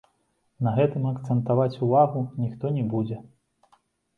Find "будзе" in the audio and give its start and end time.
2.95-3.17